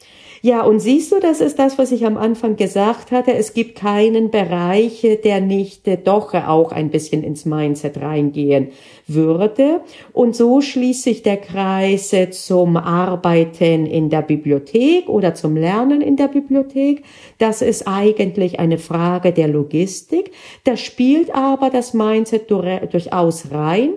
Ja, 0.43 0.63
und 0.63 0.79
siehst 0.79 1.12
du, 1.12 1.19
das 1.19 1.39
ist 1.39 1.60
das, 1.60 1.77
was 1.77 1.91
ich 1.91 2.03
am 2.03 2.17
Anfang 2.17 2.55
gesagt 2.55 3.12
hatte. 3.12 3.31
Es 3.31 3.53
gibt 3.53 3.75
keinen 3.75 4.31
Bereich, 4.31 5.05
der 5.24 5.39
nicht 5.39 5.83
doch 6.07 6.33
auch 6.33 6.71
ein 6.71 6.89
bisschen 6.89 7.24
ins 7.24 7.45
Mindset 7.45 8.01
reingehen 8.01 8.69
würde. 9.05 9.81
Und 10.13 10.36
so 10.36 10.60
schließt 10.62 11.03
sich 11.03 11.21
der 11.21 11.38
Kreis 11.38 12.15
zum 12.31 12.75
Arbeiten 12.77 13.86
in 13.86 14.10
der 14.10 14.24
Bibliothek 14.24 15.10
oder 15.10 15.36
zum 15.36 15.55
Lernen 15.55 16.01
in 16.01 16.15
der 16.15 16.27
Bibliothek. 16.27 17.03
Das 17.38 17.62
ist 17.62 17.88
eigentlich 17.88 18.60
eine 18.60 18.79
Frage 18.79 19.33
der 19.33 19.48
Logistik. 19.48 20.31
Da 20.63 20.75
spielt 20.75 21.36
aber 21.36 21.69
das 21.69 21.93
Mindset 21.93 22.50
durchaus 22.50 23.51
rein. 23.51 23.91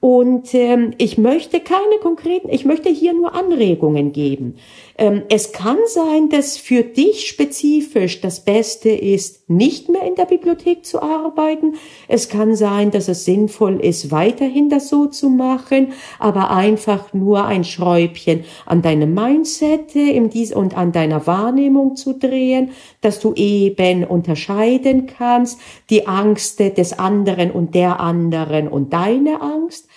Und 0.00 0.52
ähm, 0.52 0.92
ich 0.98 1.16
möchte 1.16 1.60
keine 1.60 1.96
konkreten, 2.02 2.50
ich 2.50 2.66
möchte 2.66 2.90
hier 2.90 3.14
nur 3.14 3.34
Anregungen 3.34 4.12
geben. 4.12 4.56
Ähm, 4.98 5.24
es 5.28 5.52
kann 5.52 5.76
sein, 5.86 6.30
dass 6.30 6.56
für 6.56 6.82
dich 6.82 7.28
spezifisch 7.28 8.22
das 8.22 8.40
Beste 8.40 8.88
ist, 8.88 9.48
nicht 9.50 9.90
mehr 9.90 10.02
in 10.02 10.14
der 10.14 10.24
Bibliothek 10.24 10.86
zu 10.86 11.02
arbeiten. 11.02 11.74
Es 12.08 12.30
kann 12.30 12.56
sein, 12.56 12.90
dass 12.90 13.08
es 13.08 13.26
sinnvoll 13.26 13.78
ist, 13.80 14.10
weiterhin 14.10 14.70
das 14.70 14.88
so 14.88 15.06
zu 15.06 15.28
machen, 15.28 15.92
aber 16.18 16.50
einfach 16.50 17.12
nur 17.12 17.44
ein 17.44 17.64
Schräubchen 17.64 18.44
an 18.64 18.80
deinem 18.80 19.12
Mindset 19.12 19.94
Dies 19.94 20.54
und 20.54 20.76
an 20.76 20.92
deiner 20.92 21.26
Wahrnehmung 21.26 21.96
zu 21.96 22.14
drehen, 22.14 22.70
dass 23.02 23.20
du 23.20 23.34
eben 23.34 24.04
unterscheiden 24.04 25.06
kannst, 25.06 25.60
die 25.90 26.06
Angst 26.06 26.58
des 26.58 26.98
anderen 26.98 27.50
und 27.50 27.74
der 27.74 28.00
anderen 28.00 28.68
und 28.68 28.92
deine 28.92 29.42
Angst. 29.42 29.88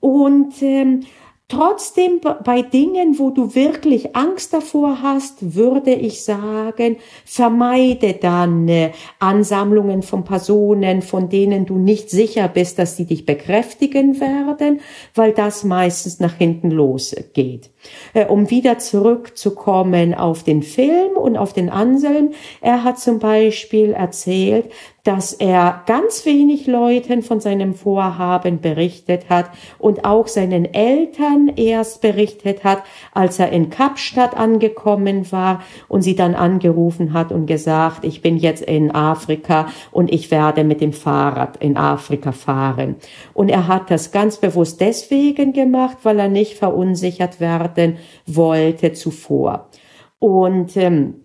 Und 0.00 0.62
ähm, 0.62 1.00
Trotzdem 1.48 2.22
bei 2.22 2.62
Dingen, 2.62 3.18
wo 3.18 3.28
du 3.28 3.54
wirklich 3.54 4.16
Angst 4.16 4.54
davor 4.54 5.02
hast, 5.02 5.54
würde 5.54 5.92
ich 5.92 6.24
sagen, 6.24 6.96
vermeide 7.26 8.14
dann 8.14 8.66
äh, 8.66 8.92
Ansammlungen 9.18 10.02
von 10.02 10.24
Personen, 10.24 11.02
von 11.02 11.28
denen 11.28 11.66
du 11.66 11.76
nicht 11.76 12.08
sicher 12.08 12.48
bist, 12.48 12.78
dass 12.78 12.96
sie 12.96 13.04
dich 13.04 13.26
bekräftigen 13.26 14.20
werden, 14.20 14.80
weil 15.14 15.32
das 15.32 15.64
meistens 15.64 16.18
nach 16.18 16.32
hinten 16.32 16.70
losgeht. 16.70 17.70
Äh, 18.14 18.24
um 18.24 18.48
wieder 18.48 18.78
zurückzukommen 18.78 20.14
auf 20.14 20.44
den 20.44 20.62
Film 20.62 21.18
und 21.18 21.36
auf 21.36 21.52
den 21.52 21.68
Anselm, 21.68 22.30
er 22.62 22.84
hat 22.84 22.98
zum 22.98 23.18
Beispiel 23.18 23.92
erzählt, 23.92 24.70
dass 25.04 25.34
er 25.34 25.82
ganz 25.86 26.24
wenig 26.24 26.66
Leuten 26.66 27.22
von 27.22 27.38
seinem 27.38 27.74
Vorhaben 27.74 28.60
berichtet 28.60 29.28
hat 29.28 29.50
und 29.78 30.06
auch 30.06 30.28
seinen 30.28 30.64
Eltern 30.72 31.52
erst 31.56 32.00
berichtet 32.00 32.64
hat, 32.64 32.82
als 33.12 33.38
er 33.38 33.50
in 33.50 33.68
Kapstadt 33.68 34.34
angekommen 34.34 35.30
war 35.30 35.62
und 35.88 36.00
sie 36.00 36.16
dann 36.16 36.34
angerufen 36.34 37.12
hat 37.12 37.32
und 37.32 37.44
gesagt, 37.44 38.04
ich 38.04 38.22
bin 38.22 38.38
jetzt 38.38 38.62
in 38.62 38.94
Afrika 38.94 39.68
und 39.92 40.10
ich 40.10 40.30
werde 40.30 40.64
mit 40.64 40.80
dem 40.80 40.94
Fahrrad 40.94 41.58
in 41.58 41.76
Afrika 41.76 42.32
fahren. 42.32 42.96
Und 43.34 43.50
er 43.50 43.68
hat 43.68 43.90
das 43.90 44.10
ganz 44.10 44.38
bewusst 44.38 44.80
deswegen 44.80 45.52
gemacht, 45.52 45.98
weil 46.02 46.18
er 46.18 46.28
nicht 46.28 46.54
verunsichert 46.54 47.40
werden 47.40 47.98
wollte 48.26 48.94
zuvor. 48.94 49.68
Und 50.18 50.78
ähm, 50.78 51.23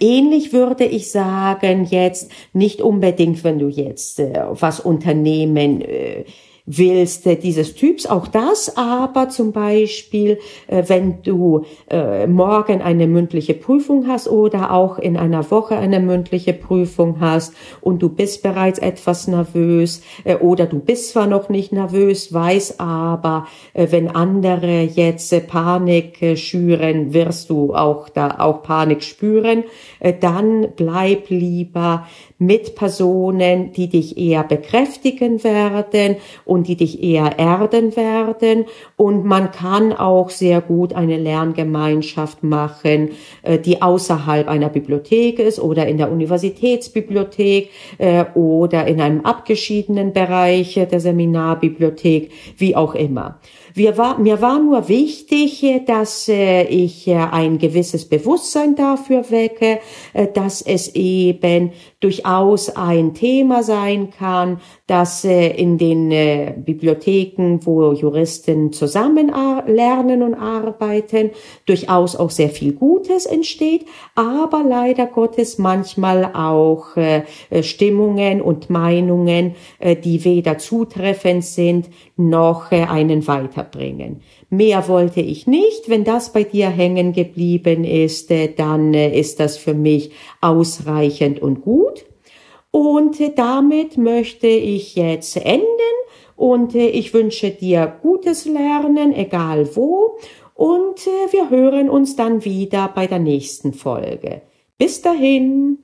Ähnlich 0.00 0.52
würde 0.52 0.84
ich 0.84 1.10
sagen, 1.10 1.84
jetzt 1.84 2.30
nicht 2.52 2.80
unbedingt, 2.80 3.44
wenn 3.44 3.58
du 3.58 3.68
jetzt 3.68 4.18
äh, 4.18 4.44
was 4.48 4.80
unternehmen 4.80 5.82
äh, 5.82 6.24
willst 6.66 7.26
äh, 7.26 7.36
dieses 7.36 7.74
Typs, 7.74 8.06
auch 8.06 8.26
das, 8.26 8.76
aber 8.76 9.28
zum 9.28 9.52
Beispiel, 9.52 10.38
äh, 10.66 10.84
wenn 10.86 11.22
du 11.22 11.64
äh, 11.90 12.26
morgen 12.26 12.80
eine 12.80 13.06
mündliche 13.06 13.54
Prüfung 13.54 14.06
hast 14.08 14.28
oder 14.28 14.72
auch 14.72 14.98
in 14.98 15.16
einer 15.16 15.50
Woche 15.50 15.76
eine 15.76 16.00
mündliche 16.00 16.54
Prüfung 16.54 17.20
hast 17.20 17.54
und 17.80 18.02
du 18.02 18.08
bist 18.08 18.42
bereits 18.42 18.78
etwas 18.78 19.28
nervös 19.28 20.02
oder 20.40 20.66
du 20.66 20.78
bist 20.78 21.10
zwar 21.10 21.26
noch 21.26 21.48
nicht 21.48 21.72
nervös, 21.72 22.32
weiß 22.32 22.80
aber, 22.80 23.46
wenn 23.74 24.08
andere 24.08 24.82
jetzt 24.82 25.34
Panik 25.46 26.38
schüren, 26.38 27.12
wirst 27.12 27.50
du 27.50 27.74
auch 27.74 28.08
da 28.08 28.36
auch 28.38 28.62
Panik 28.62 29.02
spüren, 29.02 29.64
dann 30.20 30.68
bleib 30.76 31.30
lieber 31.30 32.06
mit 32.38 32.74
Personen, 32.74 33.72
die 33.72 33.88
dich 33.88 34.18
eher 34.18 34.44
bekräftigen 34.44 35.42
werden 35.44 36.16
und 36.44 36.53
die 36.62 36.76
dich 36.76 37.02
eher 37.02 37.38
erden 37.38 37.96
werden. 37.96 38.66
Und 38.96 39.24
man 39.24 39.50
kann 39.50 39.92
auch 39.92 40.30
sehr 40.30 40.60
gut 40.60 40.92
eine 40.92 41.18
Lerngemeinschaft 41.18 42.42
machen, 42.42 43.10
äh, 43.42 43.58
die 43.58 43.82
außerhalb 43.82 44.48
einer 44.48 44.68
Bibliothek 44.68 45.38
ist 45.38 45.58
oder 45.58 45.86
in 45.86 45.98
der 45.98 46.12
Universitätsbibliothek 46.12 47.70
äh, 47.98 48.24
oder 48.34 48.86
in 48.86 49.00
einem 49.00 49.22
abgeschiedenen 49.22 50.12
Bereich 50.12 50.74
der 50.74 51.00
Seminarbibliothek, 51.00 52.30
wie 52.56 52.76
auch 52.76 52.94
immer. 52.94 53.40
Wir 53.76 53.98
war, 53.98 54.20
mir 54.20 54.40
war 54.40 54.60
nur 54.60 54.88
wichtig, 54.88 55.66
dass 55.86 56.28
äh, 56.28 56.62
ich 56.62 57.08
äh, 57.08 57.16
ein 57.16 57.58
gewisses 57.58 58.08
Bewusstsein 58.08 58.76
dafür 58.76 59.28
wecke, 59.32 59.80
äh, 60.12 60.28
dass 60.32 60.62
es 60.62 60.94
eben 60.94 61.72
durchaus 61.98 62.76
ein 62.76 63.14
Thema 63.14 63.64
sein 63.64 64.10
kann, 64.16 64.60
dass 64.86 65.24
in 65.24 65.78
den 65.78 66.10
Bibliotheken, 66.62 67.60
wo 67.62 67.92
Juristen 67.92 68.72
zusammen 68.72 69.32
lernen 69.66 70.22
und 70.22 70.34
arbeiten, 70.34 71.30
durchaus 71.64 72.14
auch 72.14 72.28
sehr 72.28 72.50
viel 72.50 72.74
Gutes 72.74 73.24
entsteht, 73.24 73.86
aber 74.14 74.62
leider 74.62 75.06
Gottes 75.06 75.56
manchmal 75.56 76.26
auch 76.34 76.88
Stimmungen 77.62 78.42
und 78.42 78.68
Meinungen, 78.68 79.54
die 80.04 80.22
weder 80.26 80.58
zutreffend 80.58 81.46
sind 81.46 81.88
noch 82.18 82.70
einen 82.70 83.22
weiterbringen. 83.64 84.22
Mehr 84.50 84.88
wollte 84.88 85.20
ich 85.20 85.46
nicht. 85.46 85.88
Wenn 85.88 86.04
das 86.04 86.32
bei 86.32 86.44
dir 86.44 86.68
hängen 86.68 87.12
geblieben 87.12 87.84
ist, 87.84 88.30
äh, 88.30 88.52
dann 88.54 88.94
äh, 88.94 89.18
ist 89.18 89.40
das 89.40 89.56
für 89.56 89.74
mich 89.74 90.12
ausreichend 90.40 91.40
und 91.40 91.62
gut. 91.62 92.04
Und 92.70 93.20
äh, 93.20 93.32
damit 93.34 93.96
möchte 93.96 94.46
ich 94.46 94.96
jetzt 94.96 95.36
enden 95.36 95.64
und 96.36 96.74
ich 96.74 97.14
wünsche 97.14 97.50
dir 97.50 97.94
gutes 98.02 98.44
Lernen, 98.44 99.14
egal 99.14 99.76
wo. 99.76 100.18
Und 100.54 101.06
wir 101.30 101.50
hören 101.50 101.88
uns 101.88 102.16
dann 102.16 102.44
wieder 102.44 102.90
bei 102.92 103.06
der 103.06 103.20
nächsten 103.20 103.72
Folge. 103.72 104.42
Bis 104.76 105.00
dahin. 105.00 105.78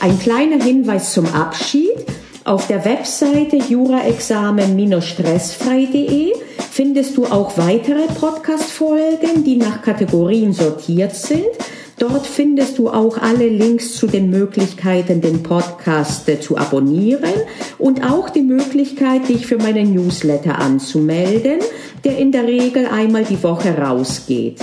Ein 0.00 0.18
kleiner 0.18 0.62
Hinweis 0.62 1.12
zum 1.12 1.26
Abschied. 1.26 2.06
Auf 2.48 2.66
der 2.66 2.84
Webseite 2.86 3.58
juraexamen-stressfrei.de 3.58 6.32
findest 6.70 7.18
du 7.18 7.26
auch 7.26 7.58
weitere 7.58 8.06
Podcast-Folgen, 8.06 9.44
die 9.44 9.56
nach 9.56 9.82
Kategorien 9.82 10.54
sortiert 10.54 11.14
sind. 11.14 11.44
Dort 11.98 12.26
findest 12.26 12.78
du 12.78 12.88
auch 12.88 13.18
alle 13.18 13.48
Links 13.48 13.96
zu 13.96 14.06
den 14.06 14.30
Möglichkeiten, 14.30 15.20
den 15.20 15.42
Podcast 15.42 16.24
zu 16.40 16.56
abonnieren 16.56 17.34
und 17.76 18.02
auch 18.02 18.30
die 18.30 18.40
Möglichkeit, 18.40 19.28
dich 19.28 19.46
für 19.46 19.58
meinen 19.58 19.92
Newsletter 19.92 20.58
anzumelden, 20.58 21.58
der 22.04 22.16
in 22.16 22.32
der 22.32 22.44
Regel 22.44 22.86
einmal 22.86 23.24
die 23.24 23.42
Woche 23.42 23.76
rausgeht. 23.76 24.62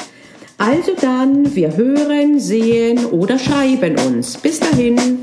Also 0.58 0.94
dann, 1.00 1.54
wir 1.54 1.78
hören, 1.78 2.40
sehen 2.40 3.06
oder 3.06 3.38
schreiben 3.38 3.96
uns. 4.08 4.38
Bis 4.38 4.60
dahin. 4.60 5.20